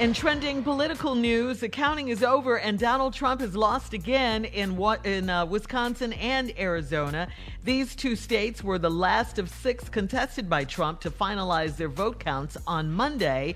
In 0.00 0.12
trending 0.12 0.64
political 0.64 1.14
news, 1.14 1.60
the 1.60 1.68
counting 1.68 2.08
is 2.08 2.24
over 2.24 2.58
and 2.58 2.78
Donald 2.78 3.14
Trump 3.14 3.40
has 3.40 3.54
lost 3.56 3.92
again 3.92 4.44
in 4.44 4.76
what 4.76 5.06
in 5.06 5.30
uh, 5.30 5.46
Wisconsin 5.46 6.12
and 6.14 6.52
Arizona. 6.58 7.28
These 7.62 7.94
two 7.94 8.16
states 8.16 8.64
were 8.64 8.78
the 8.78 8.90
last 8.90 9.38
of 9.38 9.48
six 9.48 9.88
contested 9.88 10.50
by 10.50 10.64
Trump 10.64 11.00
to 11.02 11.10
finalize 11.10 11.76
their 11.76 11.88
vote 11.88 12.18
counts 12.18 12.56
on 12.66 12.92
Monday 12.92 13.54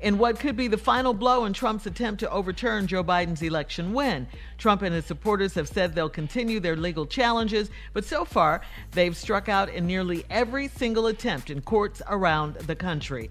in 0.00 0.18
what 0.18 0.38
could 0.38 0.56
be 0.56 0.68
the 0.68 0.76
final 0.76 1.14
blow 1.14 1.44
in 1.44 1.52
Trump's 1.52 1.86
attempt 1.86 2.20
to 2.20 2.30
overturn 2.30 2.86
Joe 2.86 3.02
Biden's 3.02 3.42
election 3.42 3.92
win. 3.92 4.26
Trump 4.58 4.82
and 4.82 4.94
his 4.94 5.06
supporters 5.06 5.54
have 5.54 5.68
said 5.68 5.94
they'll 5.94 6.08
continue 6.08 6.60
their 6.60 6.76
legal 6.76 7.06
challenges, 7.06 7.70
but 7.92 8.04
so 8.04 8.24
far 8.24 8.60
they've 8.92 9.16
struck 9.16 9.48
out 9.48 9.68
in 9.70 9.86
nearly 9.86 10.24
every 10.30 10.68
single 10.68 11.06
attempt 11.06 11.50
in 11.50 11.62
courts 11.62 12.00
around 12.08 12.54
the 12.56 12.76
country. 12.76 13.30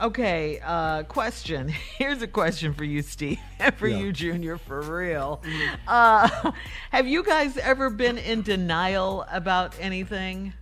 Okay, 0.00 0.60
uh, 0.64 1.02
question. 1.04 1.68
Here's 1.98 2.22
a 2.22 2.26
question 2.28 2.72
for 2.74 2.84
you, 2.84 3.02
Steve, 3.02 3.38
and 3.58 3.74
for 3.74 3.88
Yeah. 3.88 3.98
you, 3.98 4.12
Junior, 4.12 4.56
for 4.58 4.80
real. 4.82 5.42
Uh, 5.86 6.52
have 6.90 7.06
you 7.06 7.22
guys 7.24 7.56
ever 7.58 7.90
been 7.90 8.16
in 8.18 8.42
denial 8.42 9.24
about 9.30 9.74
anything? 9.80 10.52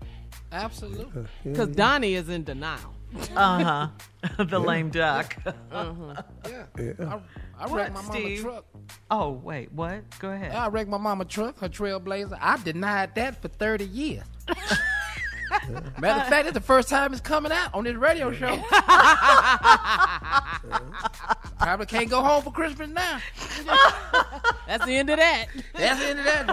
Absolutely. 0.53 1.25
Because 1.45 1.69
Donnie 1.69 2.15
is 2.15 2.29
in 2.29 2.45
denial. 2.45 2.95
Uh 3.35 3.65
huh. 3.65 4.45
the 4.45 4.59
lame 4.59 4.91
duck. 4.91 5.37
Uh-huh. 5.71 6.23
Yeah. 6.49 6.65
I, 7.59 7.65
I 7.65 7.73
wrecked 7.75 7.95
my 7.95 8.01
What, 8.01 8.09
mama 8.09 8.37
truck. 8.37 8.65
Oh, 9.11 9.31
wait, 9.33 9.73
what? 9.73 10.03
Go 10.19 10.31
ahead. 10.31 10.53
I 10.53 10.69
wrecked 10.69 10.91
my 10.91 10.99
mama 10.99 11.25
truck, 11.25 11.59
her 11.61 11.69
Trailblazer. 11.69 12.37
I 12.41 12.57
denied 12.63 13.15
that 13.15 13.41
for 13.41 13.49
30 13.49 13.85
years. 13.87 14.25
Matter 15.99 16.21
of 16.23 16.29
fact, 16.29 16.47
it's 16.47 16.55
the 16.55 16.61
first 16.61 16.89
time 16.89 17.13
it's 17.13 17.21
coming 17.21 17.53
out 17.53 17.75
on 17.75 17.85
this 17.85 17.97
radio 17.97 18.33
show. 18.33 18.57
Probably 21.59 21.87
can't 21.87 22.11
go 22.11 22.23
home 22.23 22.43
for 22.43 22.53
Christmas 22.53 22.89
now. 22.91 23.21
That's 24.67 24.85
the 24.85 24.97
end 24.97 25.11
of 25.11 25.19
that. 25.19 25.47
That's 25.75 26.01
the 26.01 26.07
end 26.07 26.19
of 26.21 26.25
that, 26.25 26.47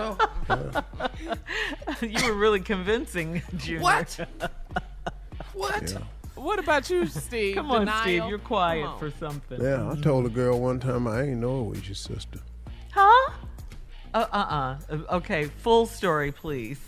though. 2.00 2.08
you 2.08 2.26
were 2.28 2.34
really 2.34 2.60
convincing, 2.62 3.42
Junior. 3.58 3.82
What? 3.82 4.20
What? 5.54 5.98
What 6.34 6.58
about 6.58 6.90
you, 6.90 7.06
Steve? 7.06 7.56
Come 7.56 7.70
on, 7.70 7.82
Denial? 7.82 8.02
Steve. 8.02 8.24
You're 8.28 8.40
quiet 8.40 8.90
for 8.98 9.12
something. 9.12 9.62
Yeah, 9.62 9.92
I 9.92 9.96
told 10.02 10.26
a 10.26 10.30
girl 10.30 10.60
one 10.60 10.80
time 10.80 11.08
I 11.08 11.22
ain't 11.22 11.38
know 11.38 11.66
it 11.66 11.70
was 11.70 11.88
your 11.88 11.94
sister. 11.94 12.40
Huh? 12.92 13.32
Uh 14.16 14.26
uh 14.32 14.78
uh. 14.90 14.98
Okay, 15.18 15.46
full 15.46 15.86
story, 15.86 16.32
please. 16.32 16.80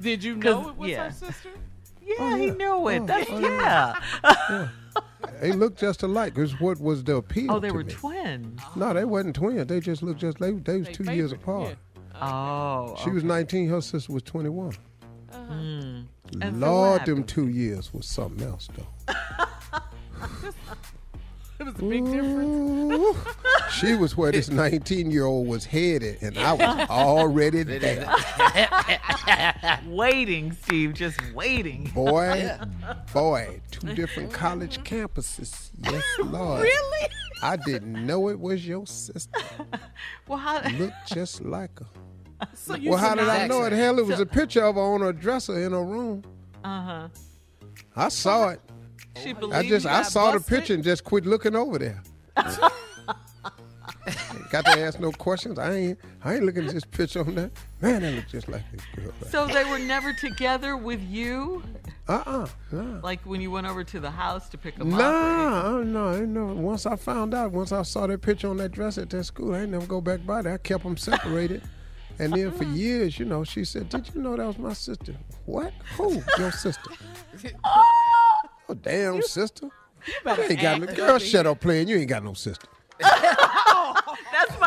Did 0.00 0.22
you 0.24 0.36
know 0.36 0.68
it 0.68 0.76
was 0.76 0.90
yeah. 0.90 1.04
her 1.04 1.12
sister? 1.12 1.50
Yeah, 2.02 2.36
he 2.36 2.50
knew 2.50 2.88
it. 2.88 3.00
Oh, 3.00 3.06
That's, 3.06 3.30
oh, 3.30 3.38
yeah. 3.38 4.68
They 5.40 5.52
looked 5.52 5.78
just 5.78 6.02
alike. 6.02 6.34
Cause 6.34 6.58
what 6.60 6.80
was 6.80 7.04
the 7.04 7.16
appeal? 7.16 7.52
Oh, 7.52 7.60
they 7.60 7.68
to 7.68 7.74
were 7.74 7.84
me? 7.84 7.92
twins. 7.92 8.60
No, 8.74 8.92
they 8.92 9.04
wasn't 9.04 9.36
twins. 9.36 9.66
They 9.66 9.80
just 9.80 10.02
looked 10.02 10.20
just 10.20 10.38
they 10.38 10.52
they 10.52 10.78
was 10.78 10.86
They 10.86 10.92
two 10.92 11.04
years 11.12 11.30
favorite, 11.32 11.42
apart. 11.42 11.76
Oh. 12.20 12.96
She 13.04 13.10
was 13.10 13.22
19. 13.24 13.68
Her 13.68 13.80
sister 13.80 14.12
was 14.12 14.22
21. 14.24 14.72
Mm. 15.32 16.06
And 16.40 16.60
so 16.60 16.66
Lord, 16.66 17.04
them 17.04 17.24
two 17.24 17.48
years 17.48 17.92
was 17.92 18.06
something 18.06 18.46
else 18.46 18.68
though. 18.76 19.14
It 21.60 21.66
was 21.66 21.74
a 21.74 21.82
big 21.82 22.04
difference. 22.04 23.18
Ooh. 23.82 23.86
she 23.86 23.94
was 23.94 24.16
where 24.16 24.32
this 24.32 24.48
19 24.50 25.10
year 25.10 25.24
old 25.24 25.46
was 25.46 25.64
headed, 25.64 26.18
and 26.22 26.38
I 26.38 26.52
was 26.52 26.88
already 26.90 27.62
there. 27.62 28.08
waiting, 29.86 30.52
Steve, 30.52 30.94
just 30.94 31.18
waiting. 31.32 31.90
Boy, 31.94 32.56
boy, 33.12 33.60
two 33.70 33.94
different 33.94 34.32
college 34.32 34.78
campuses. 34.84 35.70
Yes, 35.82 36.04
Lord. 36.18 36.62
Really? 36.62 37.08
I 37.42 37.56
didn't 37.56 38.06
know 38.06 38.28
it 38.28 38.38
was 38.38 38.66
your 38.66 38.86
sister. 38.86 39.40
Well, 40.26 40.38
how? 40.38 40.60
Looked 40.70 41.12
just 41.12 41.44
like 41.44 41.78
her. 41.78 41.86
So 42.54 42.74
you 42.76 42.90
Well, 42.90 42.98
how 42.98 43.14
did 43.14 43.28
I 43.28 43.46
know 43.46 43.64
it? 43.64 43.72
Hell, 43.72 43.98
it 43.98 44.06
was 44.06 44.20
a 44.20 44.26
picture 44.26 44.64
of 44.64 44.76
her 44.76 44.80
on 44.80 45.00
her 45.00 45.12
dresser 45.12 45.60
in 45.64 45.72
her 45.72 45.84
room. 45.84 46.22
Uh 46.64 46.82
huh. 46.82 47.08
I 47.96 48.08
saw 48.08 48.50
it. 48.50 48.60
She 49.22 49.34
I 49.52 49.62
just 49.66 49.84
you 49.84 49.90
I 49.90 50.02
got 50.02 50.06
saw 50.06 50.32
the 50.32 50.40
picture 50.40 50.74
and 50.74 50.84
just 50.84 51.02
quit 51.02 51.26
looking 51.26 51.56
over 51.56 51.78
there. 51.78 52.02
Got 54.50 54.64
to 54.66 54.78
ask 54.78 54.98
no 55.00 55.12
questions. 55.12 55.58
I 55.58 55.72
ain't 55.74 55.98
I 56.24 56.34
ain't 56.34 56.44
looking 56.44 56.66
at 56.66 56.74
this 56.74 56.84
picture 56.84 57.20
on 57.20 57.34
that. 57.36 57.50
Man, 57.80 58.02
that 58.02 58.14
looks 58.14 58.32
just 58.32 58.48
like 58.48 58.62
this 58.72 58.82
girl. 58.94 59.12
So 59.30 59.46
they 59.46 59.64
were 59.64 59.78
never 59.78 60.12
together 60.12 60.76
with 60.76 61.02
you? 61.02 61.62
Uh-uh. 62.08 62.48
Nah. 62.72 63.00
Like 63.02 63.20
when 63.24 63.40
you 63.40 63.50
went 63.50 63.66
over 63.66 63.84
to 63.84 64.00
the 64.00 64.10
house 64.10 64.48
to 64.50 64.58
pick 64.58 64.76
them 64.76 64.94
up? 64.94 65.00
or 65.00 65.02
Nah, 65.02 65.76
uh, 65.78 65.82
no, 65.84 66.08
I 66.08 66.20
know. 66.20 66.46
Once 66.46 66.86
I 66.86 66.96
found 66.96 67.34
out, 67.34 67.52
once 67.52 67.70
I 67.72 67.82
saw 67.82 68.06
that 68.06 68.22
picture 68.22 68.48
on 68.48 68.56
that 68.58 68.72
dress 68.72 68.98
at 68.98 69.10
that 69.10 69.24
school, 69.24 69.54
I 69.54 69.60
ain't 69.60 69.70
never 69.70 69.86
go 69.86 70.00
back 70.00 70.24
by 70.24 70.42
there. 70.42 70.54
I 70.54 70.58
kept 70.58 70.84
them 70.84 70.96
separated. 70.96 71.62
And 72.18 72.32
then 72.32 72.50
for 72.52 72.64
years, 72.74 73.18
you 73.18 73.26
know, 73.26 73.44
she 73.44 73.64
said, 73.64 73.88
Did 73.90 74.10
you 74.14 74.22
know 74.22 74.36
that 74.36 74.46
was 74.46 74.58
my 74.58 74.72
sister? 74.72 75.14
What? 75.44 75.72
Who? 75.96 76.22
Your 76.38 76.52
sister. 76.52 76.90
Oh, 78.70 78.74
damn, 78.74 79.22
sister. 79.22 79.70
You 80.26 80.30
ain't 80.42 80.60
got 80.60 80.80
no 80.80 80.94
girl, 80.94 81.18
shut 81.18 81.46
up 81.46 81.58
playing. 81.58 81.88
You 81.88 81.96
ain't 81.96 82.08
got 82.08 82.22
no 82.22 82.34
sister. 82.34 82.68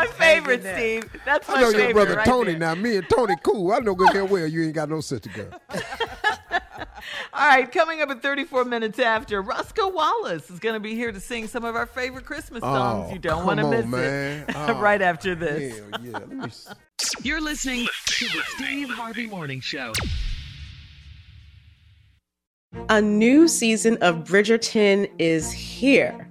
That's 0.02 0.20
my 0.20 0.26
favorite, 0.26 0.62
Steve. 0.62 1.22
That's 1.26 1.48
my 1.48 1.56
I 1.56 1.62
know 1.62 1.72
favorite. 1.72 1.84
your 1.84 1.94
brother 1.94 2.16
right 2.16 2.26
Tony 2.26 2.52
there. 2.52 2.60
now. 2.60 2.76
Me 2.76 2.98
and 2.98 3.10
Tony 3.10 3.36
cool. 3.44 3.72
I 3.72 3.80
know 3.80 3.96
good 3.96 4.16
and 4.16 4.30
well 4.30 4.48
you 4.48 4.64
ain't 4.64 4.74
got 4.74 4.90
no 4.90 5.02
sister 5.02 5.30
girl. 5.30 5.48
All 7.34 7.48
right, 7.48 7.72
coming 7.72 8.02
up 8.02 8.10
at 8.10 8.22
34 8.22 8.66
minutes 8.66 9.00
after, 9.00 9.42
Roscoe 9.42 9.90
Wallace 9.90 10.50
is 10.50 10.60
going 10.60 10.76
to 10.76 10.80
be 10.80 10.96
here 10.96 11.12
to 11.12 11.20
sing 11.20 11.48
some 11.48 11.66
of 11.66 11.76
our 11.76 11.86
favorite 11.86 12.26
Christmas 12.26 12.62
oh, 12.64 12.74
songs. 12.74 13.08
Oh, 13.10 13.14
you 13.14 13.20
don't 13.20 13.46
want 13.46 13.60
to 13.60 13.70
miss 13.70 13.86
man. 13.86 14.46
it. 14.48 14.56
Oh, 14.62 14.80
right 14.80 15.02
after 15.02 15.34
this. 15.34 15.78
Hell 15.78 15.90
yeah. 16.04 16.20
Me 16.20 16.48
You're 17.24 17.42
listening 17.42 17.88
to 18.06 18.26
the 18.26 18.42
Steve 18.56 18.90
Harvey 18.90 19.28
Morning 19.28 19.60
Show. 19.60 19.94
A 22.90 23.02
new 23.02 23.48
season 23.48 23.98
of 24.02 24.24
Bridgerton 24.24 25.10
is 25.18 25.52
here. 25.52 26.31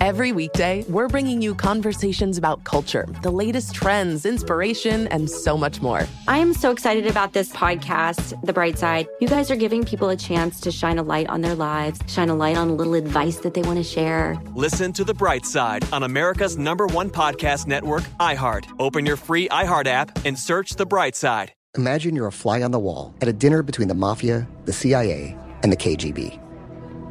Every 0.00 0.30
weekday, 0.30 0.84
we're 0.88 1.08
bringing 1.08 1.42
you 1.42 1.56
conversations 1.56 2.38
about 2.38 2.62
culture, 2.62 3.04
the 3.22 3.32
latest 3.32 3.74
trends, 3.74 4.24
inspiration, 4.24 5.08
and 5.08 5.28
so 5.28 5.58
much 5.58 5.82
more. 5.82 6.06
I 6.28 6.38
am 6.38 6.54
so 6.54 6.70
excited 6.70 7.08
about 7.08 7.32
this 7.32 7.50
podcast, 7.50 8.40
The 8.44 8.52
Bright 8.52 8.78
Side. 8.78 9.08
You 9.20 9.26
guys 9.26 9.50
are 9.50 9.56
giving 9.56 9.84
people 9.84 10.08
a 10.08 10.16
chance 10.16 10.60
to 10.60 10.70
shine 10.70 10.98
a 10.98 11.02
light 11.02 11.28
on 11.28 11.40
their 11.40 11.56
lives, 11.56 11.98
shine 12.06 12.28
a 12.28 12.36
light 12.36 12.56
on 12.56 12.68
a 12.68 12.74
little 12.74 12.94
advice 12.94 13.38
that 13.38 13.54
they 13.54 13.62
want 13.62 13.78
to 13.78 13.82
share. 13.82 14.40
Listen 14.54 14.92
to 14.92 15.02
The 15.02 15.14
Bright 15.14 15.44
Side 15.44 15.84
on 15.92 16.04
America's 16.04 16.56
number 16.56 16.86
one 16.86 17.10
podcast 17.10 17.66
network, 17.66 18.04
iHeart. 18.20 18.66
Open 18.78 19.04
your 19.04 19.16
free 19.16 19.48
iHeart 19.48 19.88
app 19.88 20.24
and 20.24 20.38
search 20.38 20.76
The 20.76 20.86
Bright 20.86 21.16
Side. 21.16 21.52
Imagine 21.76 22.14
you're 22.14 22.28
a 22.28 22.32
fly 22.32 22.62
on 22.62 22.70
the 22.70 22.78
wall 22.78 23.16
at 23.20 23.26
a 23.26 23.32
dinner 23.32 23.64
between 23.64 23.88
the 23.88 23.94
mafia, 23.94 24.46
the 24.64 24.72
CIA, 24.72 25.36
and 25.64 25.72
the 25.72 25.76
KGB. 25.76 26.38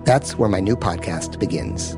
That's 0.06 0.38
where 0.38 0.48
my 0.48 0.62
new 0.62 0.78
podcast 0.78 1.38
begins. 1.38 1.98